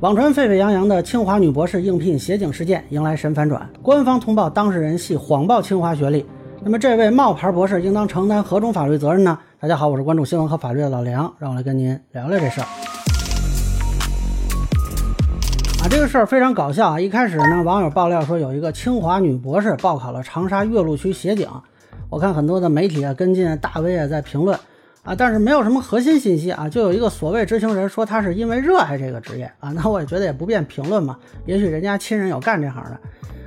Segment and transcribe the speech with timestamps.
[0.00, 6.24] 网传沸沸扬扬的清华女博士应聘协警事件迎来神反转，官方通报当事人系谎报清华学历。
[6.62, 9.36] 那么，这位冒牌博士应当承担何种法律责任呢？
[9.58, 12.66] 大家好，我是关注新闻和法律的老梁，让我来跟您聊聊这事儿。
[15.82, 17.00] 啊，这个事儿非常搞笑啊！
[17.00, 21.48] 一开始呢，网友爆料说有一个清华女博士报考了长沙岳麓区协警，
[22.08, 24.56] 我看很多的媒体啊跟进，大 V 啊在评论。
[25.08, 31.16] 啊，但是没有什么核心信息啊，就有一个所谓知情人说他是因为热爱这个职业啊，那我也觉得也不便评论嘛，
[31.46, 33.00] 也许人家亲人有干这行的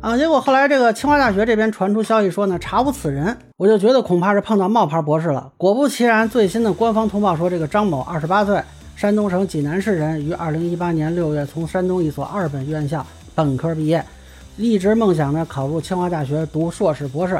[0.00, 0.16] 啊。
[0.16, 5.52] 结果后来这个清华大学这边传出消息说呢，查无此人，我就觉得恐怕是碰到冒牌博士了。
[5.56, 8.60] 果不其然，最新的官方通报说，这个张某二十八岁，
[8.96, 14.04] 山东省济南市人，于二零一八年六月从山东一所二本院校本科毕业，
[14.56, 17.36] 一直梦想呢考入清华大学读硕士博士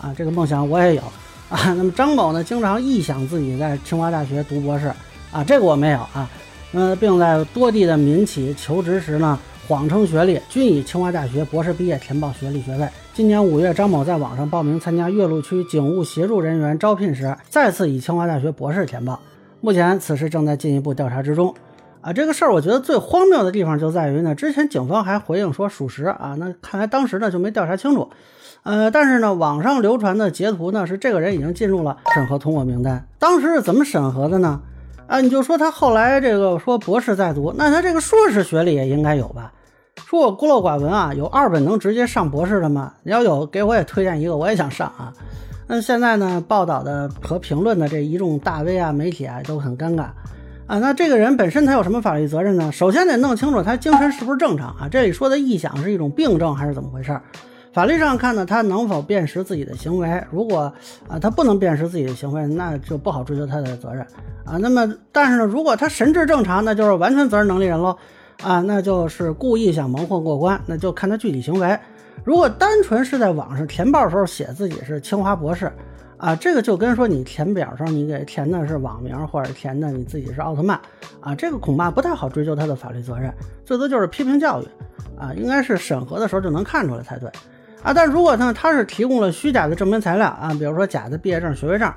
[0.00, 1.02] 啊，这个梦想我也有。
[1.48, 4.92] 啊，那么张某呢，经常臆想自己在清华大学读博士，
[5.32, 6.28] 啊，这个我没有啊，
[6.72, 12.86] 呃，并在多地的民企求职时呢，谎称学历，均以清华大学博士毕业填报学历学位。
[13.14, 19.18] 今年五月，张某在网上报名参加岳麓区警务协助人员招聘时，再次以清华大学博士填报。
[19.62, 21.54] 目前此事正在进一步调查之中。
[22.00, 28.08] 啊，这个事儿我觉得最荒谬的地方就在于呢，之前警方还回应说属实啊，那看来当时呢就没调查清楚。
[28.62, 33.06] 呃，但是呢，网上流传的截图呢，是这个人已经进入了审核通过名单。
[33.18, 34.60] 当时是怎么审核的呢？
[35.06, 39.52] 啊，你就说他后来这个说博士在读，那他这个硕士学历也应该有吧？
[39.96, 42.92] 说我孤陋寡闻啊，有二本能直接上博士的吗？
[43.02, 45.12] 你要有，给我也推荐一个，我也想上啊。
[45.66, 50.06] 那现在呢，报道的和评论的这一众大 V 啊、媒体啊都很尴尬
[50.68, 50.78] 啊。
[50.78, 52.70] 那这个人本身他有什么法律责任呢？
[52.70, 54.88] 首先得弄清楚他精神是不是正常啊？
[54.88, 57.20] 这里说的臆想是一种病症还是怎么回事？
[57.72, 60.24] 法律上看呢，他能否辨识自己的行为？
[60.30, 60.72] 如果
[61.06, 64.04] 啊，他不能辨识自己的行为，那就不好追究他的责任
[64.44, 64.56] 啊。
[64.58, 67.96] 那么，但是呢，如果他神志正常，那就是完全责任能力人喽
[68.42, 71.78] 啊，那就是故意想蒙混过关，那就看他具体行为。
[72.24, 75.70] 如果单纯是在网上填报时候写自己是清华博士
[76.18, 80.78] 啊，这个就跟说你填表时候你给填的是网名，或者填的你自己是奥特曼
[81.20, 83.32] 啊，这个恐怕不太好追究他的法律责任，
[83.64, 84.66] 最多就是批评教育
[85.16, 87.30] 啊，应该是审核的时候就能看出来才对。
[87.84, 91.88] 啊，但如果呢，他是提供了虚假的证明材料啊，比如说假的毕业证、学位证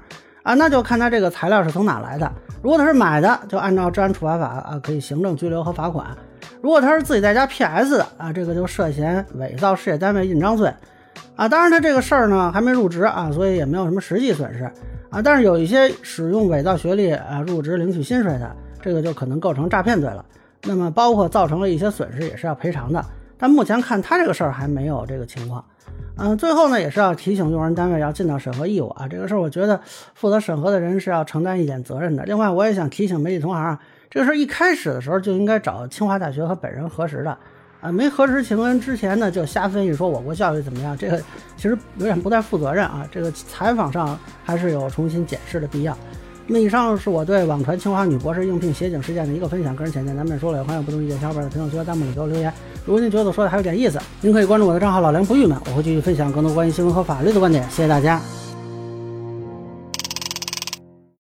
[0.44, 2.32] 啊，那就看他这个材料是从哪来的。
[2.62, 6.06] 如果他是买的，就按照治安处罚法啊，可以行政拘留和罚款。
[6.62, 10.72] 如果他是自己在家 PS 的啊，这个就涉嫌伪造事业单位印章罪
[11.36, 11.48] 啊。
[11.48, 14.64] 当然，他这个事儿呢还没入职啊，所以也没有什么实际损失
[15.10, 15.22] 啊。
[15.22, 20.26] 但是有一些使用伪造学历啊入职领取薪水的，这个就可能构成诈骗罪了。
[20.64, 23.04] 那么包括造成了一些损失，也是要赔偿的。
[23.38, 25.64] 但目前看他这个事儿还没有这个情况。
[26.18, 29.08] 嗯，最后呢，也是要提醒用人单位要尽到审核义务啊。
[29.08, 29.80] 这个事儿，我觉得
[30.14, 32.24] 负责审核的人是要承担一点责任的。
[32.26, 37.36] 另外，我也想提醒媒体同行啊，这个事儿一开始的时候就应该找清华大学和本人核实的
[37.82, 37.92] 啊。
[37.92, 41.22] 没核实情况之前呢，就瞎分析说我国教育怎么样，这个
[41.58, 43.06] 其实有点不太负责任啊。
[43.12, 45.98] 这个采访上还是有重新检视的必要。
[46.48, 52.52] 那以上是我对网传清华女博士应聘协警事件的一个分享，个人浅见，咱们也说了，也欢迎不同意见小伙伴在评论区和弹幕里给我留言。
[52.86, 57.64] 如果您觉得我说的还有点意思，您可以关注我的账号老梁不郁闷，我会继续分享更多关于新闻和法律的观点。
[57.70, 58.41] 谢谢大家。